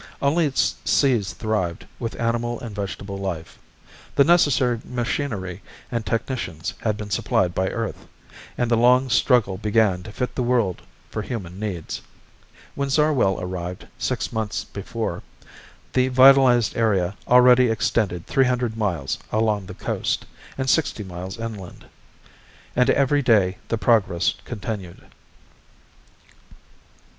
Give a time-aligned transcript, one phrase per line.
[0.19, 3.59] Only its seas thrived with animal and vegetable life.
[4.15, 8.07] The necessary machinery and technicians had been supplied by Earth,
[8.57, 12.01] and the long struggle began to fit the world for human needs.
[12.73, 15.21] When Zarwell arrived, six months before,
[15.93, 20.25] the vitalized area already extended three hundred miles along the coast,
[20.57, 21.85] and sixty miles inland.
[22.75, 25.05] And every day the progress continued.